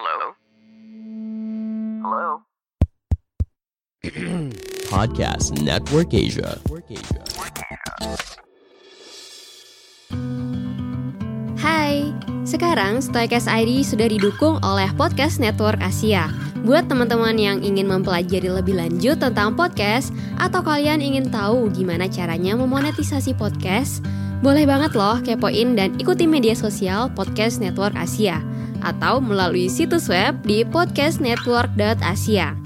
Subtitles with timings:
[0.00, 0.32] Hello?
[2.00, 2.28] Hello?
[4.96, 6.56] Podcast Network Asia.
[11.60, 12.16] Hai,
[12.48, 16.32] sekarang Stoicast ID sudah didukung oleh Podcast Network Asia.
[16.64, 22.56] Buat teman-teman yang ingin mempelajari lebih lanjut tentang podcast atau kalian ingin tahu gimana caranya
[22.56, 24.00] memonetisasi podcast,
[24.40, 28.40] boleh banget loh kepoin dan ikuti media sosial Podcast Network Asia
[28.84, 32.56] atau melalui situs web di podcastnetwork.asia.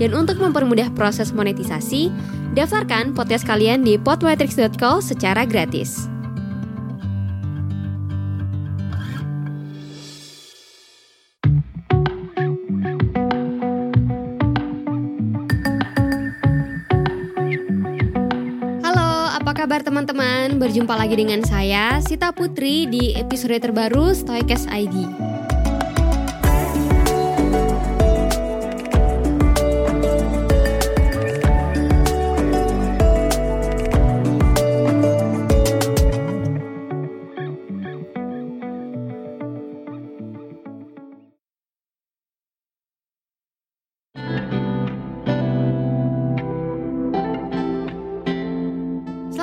[0.00, 2.08] Dan untuk mempermudah proses monetisasi,
[2.56, 6.10] daftarkan podcast kalian di podmetrics.co secara gratis.
[19.70, 20.58] Kabar teman-teman?
[20.58, 25.29] Berjumpa lagi dengan saya, Sita Putri di episode terbaru Stoicast ID.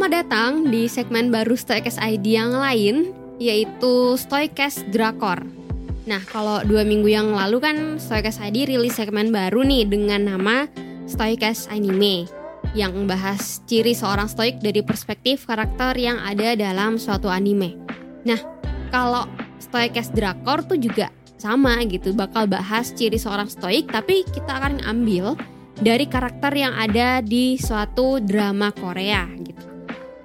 [0.00, 5.44] Selamat datang di segmen baru Stoicast ID yang lain, yaitu Stoicast Drakor.
[6.08, 10.64] Nah, kalau dua minggu yang lalu kan Stoicast ID rilis segmen baru nih dengan nama
[11.04, 12.24] Stoicast Anime
[12.72, 17.76] yang membahas ciri seorang stoik dari perspektif karakter yang ada dalam suatu anime.
[18.24, 18.40] Nah,
[18.88, 19.28] kalau
[19.60, 25.36] Stoicast Drakor tuh juga sama gitu, bakal bahas ciri seorang stoik tapi kita akan ambil
[25.76, 29.39] dari karakter yang ada di suatu drama Korea.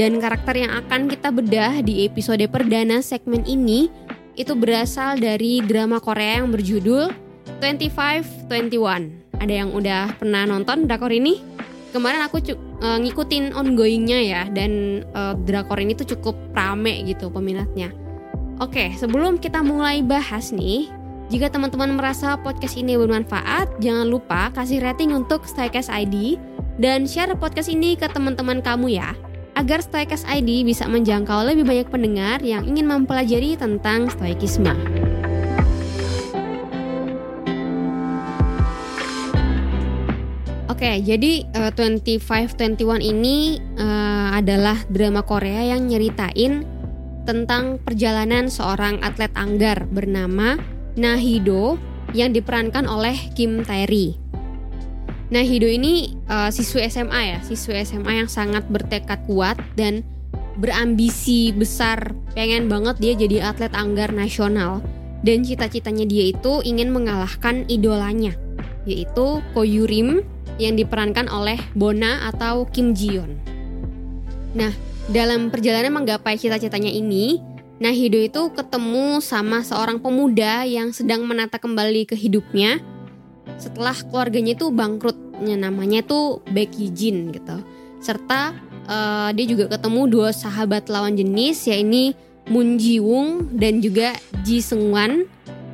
[0.00, 3.92] Dan karakter yang akan kita bedah di episode perdana segmen ini
[4.32, 7.12] itu berasal dari drama Korea yang berjudul
[7.60, 8.64] 2521.
[9.44, 11.44] Ada yang udah pernah nonton drakor ini?
[11.92, 17.92] Kemarin aku eh, ngikutin ongoingnya ya dan eh, drakor ini tuh cukup rame gitu peminatnya.
[18.56, 20.88] Oke, sebelum kita mulai bahas nih,
[21.28, 26.40] jika teman-teman merasa podcast ini bermanfaat, jangan lupa kasih rating untuk Stoicast ID
[26.80, 29.12] dan share podcast ini ke teman-teman kamu ya
[29.60, 34.72] agar Stoicast ID bisa menjangkau lebih banyak pendengar yang ingin mempelajari tentang stoikisme.
[40.72, 46.64] Oke, jadi eh, 2521 ini eh, adalah drama Korea yang nyeritain
[47.28, 50.56] tentang perjalanan seorang atlet anggar bernama
[50.96, 51.76] Nahido
[52.16, 54.16] yang diperankan oleh Kim Tae-ri.
[55.30, 60.02] Nahido ini uh, siswi SMA ya, siswi SMA yang sangat bertekad kuat dan
[60.58, 64.82] berambisi besar, pengen banget dia jadi atlet anggar nasional.
[65.22, 68.34] Dan cita-citanya dia itu ingin mengalahkan idolanya,
[68.88, 70.26] yaitu Ko Yurim
[70.58, 73.36] yang diperankan oleh Bona atau Kim Ji Yeon.
[74.56, 74.72] Nah,
[75.12, 77.38] dalam perjalanan menggapai cita-citanya ini,
[77.80, 82.76] Nahido itu ketemu sama seorang pemuda yang sedang menata kembali ke hidupnya
[83.60, 87.60] setelah keluarganya itu bangkrutnya namanya tuh Becky Jin gitu
[88.00, 88.56] serta
[88.88, 92.16] eh, dia juga ketemu dua sahabat lawan jenis yaitu
[92.50, 95.28] Moon Ji Woong dan juga Ji Seung Wan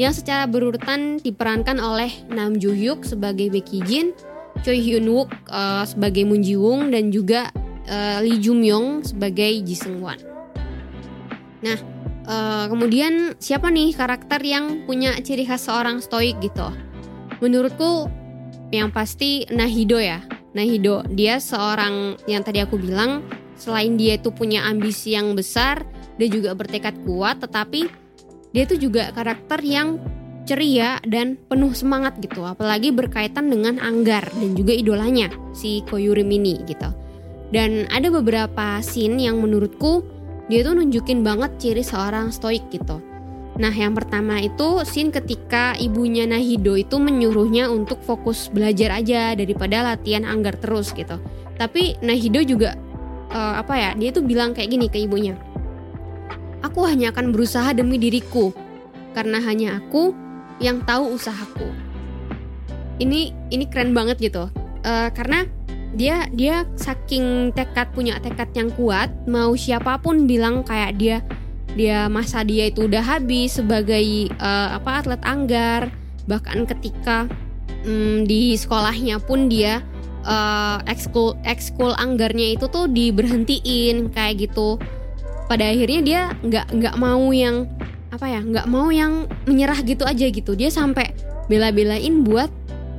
[0.00, 4.16] yang secara berurutan diperankan oleh Nam Joo Hyuk sebagai Becky Jin,
[4.64, 7.52] Choi Hyun Wook eh, sebagai Moon Ji Woong dan juga
[7.84, 10.16] eh, Lee Joo Myung sebagai Ji Seung Wan.
[11.60, 11.78] Nah,
[12.24, 16.72] eh, kemudian siapa nih karakter yang punya ciri khas seorang stoik gitu?
[17.42, 18.06] Menurutku
[18.70, 20.22] yang pasti Nahido ya.
[20.54, 23.26] Nahido, dia seorang yang tadi aku bilang
[23.58, 25.82] selain dia itu punya ambisi yang besar,
[26.16, 27.90] dia juga bertekad kuat tetapi
[28.54, 29.98] dia itu juga karakter yang
[30.46, 36.62] ceria dan penuh semangat gitu, apalagi berkaitan dengan Anggar dan juga idolanya si Koyurim ini
[36.68, 36.90] gitu.
[37.52, 40.04] Dan ada beberapa scene yang menurutku
[40.46, 43.00] dia tuh nunjukin banget ciri seorang stoik gitu.
[43.52, 49.84] Nah, yang pertama itu scene ketika ibunya Nahido itu menyuruhnya untuk fokus belajar aja daripada
[49.84, 51.20] latihan anggar terus gitu.
[51.60, 52.72] Tapi Nahido juga
[53.28, 53.90] eh, apa ya?
[53.92, 55.36] Dia tuh bilang kayak gini ke ibunya.
[56.64, 58.56] Aku hanya akan berusaha demi diriku
[59.12, 60.16] karena hanya aku
[60.56, 61.68] yang tahu usahaku.
[62.96, 64.48] Ini ini keren banget gitu.
[64.80, 65.44] Eh, karena
[65.92, 71.20] dia dia saking tekad punya tekad yang kuat, mau siapa pun bilang kayak dia
[71.72, 75.88] dia masa dia itu udah habis sebagai eh, apa atlet anggar.
[76.28, 77.26] Bahkan ketika
[77.84, 79.80] mm, di sekolahnya pun dia
[80.24, 84.76] eh, ekskul ekskul anggarnya itu tuh diberhentiin kayak gitu.
[85.48, 87.68] Pada akhirnya dia nggak nggak mau yang
[88.12, 90.52] apa ya nggak mau yang menyerah gitu aja gitu.
[90.52, 91.16] Dia sampai
[91.48, 92.52] bela-belain buat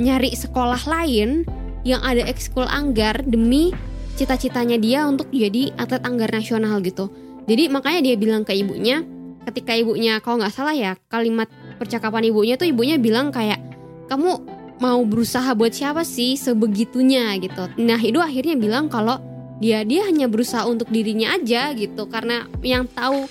[0.00, 1.46] nyari sekolah lain
[1.84, 3.70] yang ada ekskul anggar demi
[4.16, 7.12] cita-citanya dia untuk jadi atlet anggar nasional gitu
[7.44, 9.04] jadi makanya dia bilang ke ibunya
[9.44, 11.46] ketika ibunya kalau nggak salah ya kalimat
[11.76, 13.60] percakapan ibunya tuh ibunya bilang kayak
[14.08, 14.40] kamu
[14.82, 17.34] mau berusaha buat siapa sih sebegitunya?
[17.38, 17.70] gitu.
[17.78, 19.20] Nah itu akhirnya bilang kalau
[19.62, 22.10] dia dia hanya berusaha untuk dirinya aja gitu.
[22.10, 23.26] Karena yang tahu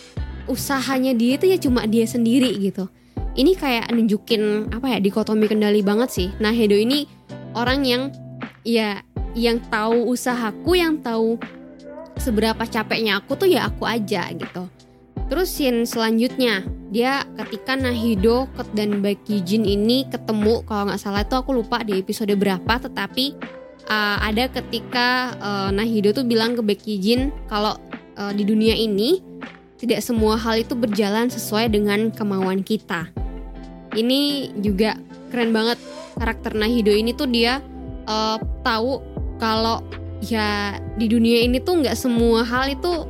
[0.48, 2.88] usahanya dia itu ya cuma dia sendiri gitu.
[3.34, 6.28] Ini kayak nunjukin apa ya dikotomi kendali banget sih.
[6.38, 7.10] Nah Hedo ini
[7.58, 8.04] orang yang
[8.62, 9.02] ya
[9.34, 11.42] yang tahu usahaku yang tahu
[12.18, 14.70] seberapa capeknya aku tuh ya aku aja gitu
[15.32, 16.62] terus scene selanjutnya
[16.94, 18.46] dia ketika Nahido
[18.78, 23.34] dan Baki Jin ini ketemu kalau nggak salah itu aku lupa di episode berapa tetapi
[23.90, 27.76] uh, ada ketika uh, Nahido tuh bilang ke Baki Jin kalau
[28.20, 29.20] uh, di dunia ini
[29.82, 33.12] tidak semua hal itu berjalan sesuai dengan kemauan kita.
[33.92, 34.96] Ini juga
[35.28, 35.76] keren banget
[36.16, 37.60] karakter Nahido ini tuh dia
[38.08, 39.04] uh, tahu
[39.42, 39.84] kalau
[40.24, 43.04] ya di dunia ini tuh nggak semua hal itu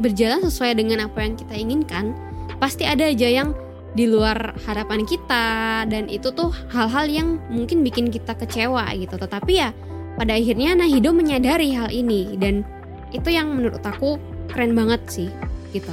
[0.00, 2.16] berjalan sesuai dengan apa yang kita inginkan.
[2.58, 3.52] Pasti ada aja yang
[3.94, 9.14] di luar harapan kita dan itu tuh hal-hal yang mungkin bikin kita kecewa gitu.
[9.14, 9.70] Tetapi ya
[10.18, 12.66] pada akhirnya Nahido menyadari hal ini dan
[13.14, 14.18] itu yang menurut aku
[14.50, 15.30] keren banget sih
[15.70, 15.90] gitu.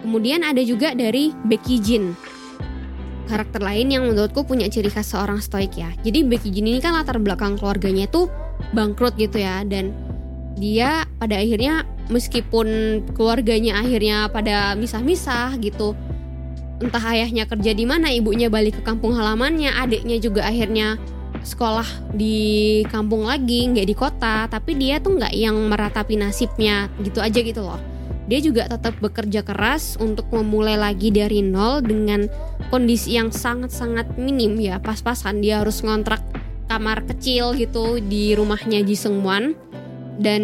[0.00, 2.16] Kemudian ada juga dari Becky Jin.
[3.26, 5.90] Karakter lain yang menurutku punya ciri khas seorang stoik ya.
[6.06, 8.30] Jadi Becky Jin ini kan latar belakang keluarganya itu
[8.72, 9.62] bangkrut gitu ya.
[9.66, 9.92] Dan
[10.56, 15.92] dia pada akhirnya meskipun keluarganya akhirnya pada misah-misah gitu
[16.76, 21.00] entah ayahnya kerja di mana ibunya balik ke kampung halamannya adiknya juga akhirnya
[21.46, 24.50] sekolah di kampung lagi nggak di kota.
[24.50, 27.78] Tapi dia tuh nggak yang meratapi nasibnya gitu aja gitu loh.
[28.26, 32.26] Dia juga tetap bekerja keras untuk memulai lagi dari nol dengan
[32.74, 34.82] kondisi yang sangat-sangat minim ya.
[34.82, 36.18] Pas-pasan dia harus ngontrak
[36.66, 39.54] kamar kecil gitu di rumahnya Ji Seungwan
[40.16, 40.42] dan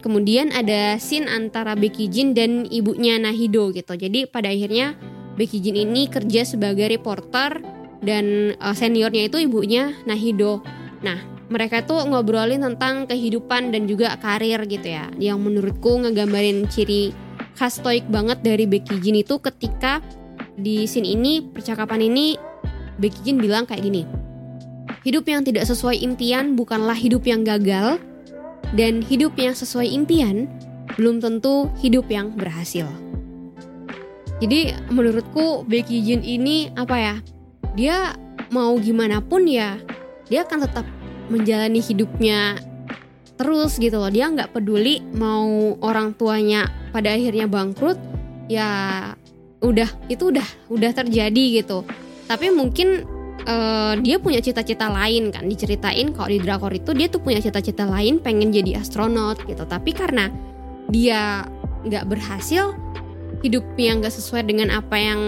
[0.00, 3.92] kemudian ada scene antara Becky Jin dan ibunya Nahido gitu.
[3.94, 4.96] Jadi pada akhirnya
[5.36, 7.60] Becky Jin ini kerja sebagai reporter
[8.00, 10.64] dan uh, seniornya itu ibunya Nahido.
[11.04, 11.20] Nah
[11.50, 15.12] mereka tuh ngobrolin tentang kehidupan dan juga karir gitu ya.
[15.20, 17.12] Yang menurutku ngegambarin ciri
[17.60, 20.00] khas stoik banget dari Becky Jin itu ketika
[20.56, 22.36] di scene ini percakapan ini
[22.96, 24.19] Becky Jin bilang kayak gini
[25.04, 27.96] hidup yang tidak sesuai impian bukanlah hidup yang gagal
[28.76, 30.46] dan hidup yang sesuai impian
[30.98, 32.86] belum tentu hidup yang berhasil.
[34.40, 37.14] Jadi menurutku Becky Jin ini apa ya
[37.76, 38.16] dia
[38.48, 39.76] mau gimana pun ya
[40.32, 40.86] dia akan tetap
[41.28, 42.56] menjalani hidupnya
[43.36, 44.08] terus gitu loh.
[44.12, 47.96] Dia nggak peduli mau orang tuanya pada akhirnya bangkrut
[48.48, 48.68] ya
[49.60, 51.84] udah itu udah udah terjadi gitu.
[52.28, 55.46] Tapi mungkin uh, dia punya cita-cita lain kan.
[55.46, 59.64] Diceritain kalau di drakor itu dia tuh punya cita-cita lain pengen jadi astronot gitu.
[59.64, 60.28] Tapi karena
[60.90, 61.46] dia
[61.86, 62.76] nggak berhasil
[63.40, 65.20] hidupnya nggak sesuai dengan apa yang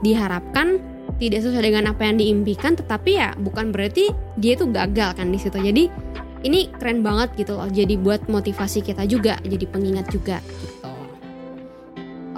[0.00, 0.80] diharapkan
[1.20, 4.08] tidak sesuai dengan apa yang diimpikan tetapi ya bukan berarti
[4.40, 5.58] dia tuh gagal kan di situ.
[5.60, 5.90] Jadi
[6.40, 7.68] ini keren banget gitu loh.
[7.68, 10.80] Jadi buat motivasi kita juga jadi pengingat juga gitu.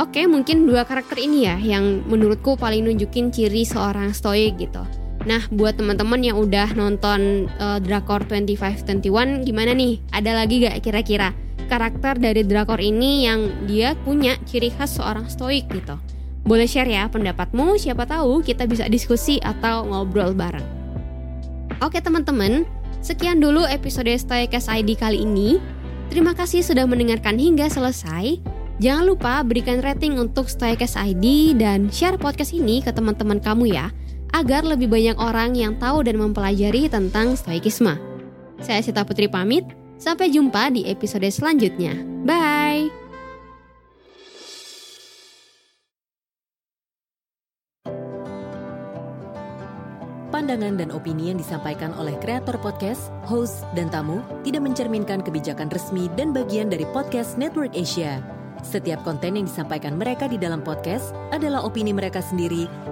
[0.01, 4.83] Oke mungkin dua karakter ini ya yang menurutku paling nunjukin ciri seorang stoik gitu
[5.23, 10.03] Nah, buat teman-teman yang udah nonton uh, Drakor 2521 gimana nih?
[10.11, 11.31] Ada lagi gak kira-kira
[11.71, 15.95] karakter dari Drakor ini yang dia punya ciri khas seorang stoik gitu?
[16.43, 20.67] Boleh share ya pendapatmu, siapa tahu kita bisa diskusi atau ngobrol bareng.
[21.79, 22.67] Oke teman-teman,
[22.99, 25.63] sekian dulu episode Stoikas ID kali ini.
[26.11, 28.43] Terima kasih sudah mendengarkan hingga selesai.
[28.83, 33.95] Jangan lupa berikan rating untuk Stoikas ID dan share podcast ini ke teman-teman kamu ya,
[34.33, 37.95] agar lebih banyak orang yang tahu dan mempelajari tentang Stoikisme.
[38.59, 39.63] Saya Sita Putri pamit,
[40.01, 41.95] sampai jumpa di episode selanjutnya.
[42.25, 42.91] Bye!
[50.33, 56.09] Pandangan dan opini yang disampaikan oleh kreator podcast, host, dan tamu tidak mencerminkan kebijakan resmi
[56.17, 58.19] dan bagian dari podcast Network Asia.
[58.65, 62.65] Setiap konten yang disampaikan mereka di dalam podcast adalah opini mereka sendiri